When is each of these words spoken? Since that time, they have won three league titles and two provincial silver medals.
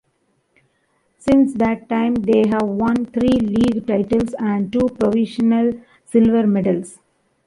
Since 1.19 1.53
that 1.59 1.87
time, 1.87 2.15
they 2.15 2.47
have 2.47 2.63
won 2.63 3.05
three 3.05 3.37
league 3.39 3.85
titles 3.85 4.33
and 4.39 4.73
two 4.73 4.89
provincial 4.99 5.73
silver 6.07 6.47
medals. 6.47 6.97